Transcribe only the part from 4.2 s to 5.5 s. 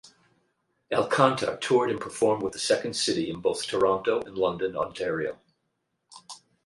and London, Ontario.